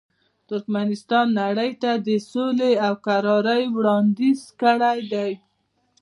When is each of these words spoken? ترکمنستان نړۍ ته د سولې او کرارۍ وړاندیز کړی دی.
ترکمنستان 0.47 1.27
نړۍ 1.41 1.71
ته 1.81 1.91
د 2.07 2.09
سولې 2.31 2.71
او 2.85 2.93
کرارۍ 3.05 3.63
وړاندیز 3.75 4.41
کړی 4.61 4.99
دی. 5.11 5.31